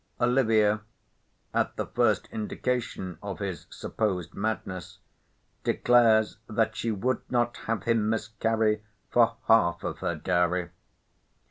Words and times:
Olivia, 0.19 0.81
at 1.53 1.75
the 1.75 1.85
first 1.85 2.27
indication 2.31 3.19
of 3.21 3.37
his 3.37 3.67
supposed 3.69 4.33
madness, 4.33 4.97
declares 5.63 6.39
that 6.49 6.75
she 6.75 6.89
"would 6.89 7.21
not 7.29 7.55
have 7.67 7.83
him 7.83 8.09
miscarry 8.09 8.83
for 9.11 9.35
half 9.45 9.83
of 9.83 9.99
her 9.99 10.15
dowry." 10.15 10.71